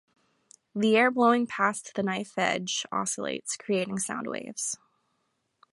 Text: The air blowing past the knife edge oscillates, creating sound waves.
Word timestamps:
The 0.73 0.97
air 0.97 1.11
blowing 1.11 1.45
past 1.45 1.91
the 1.93 2.01
knife 2.01 2.33
edge 2.35 2.87
oscillates, 2.91 3.55
creating 3.55 3.99
sound 3.99 4.25
waves. 4.25 4.75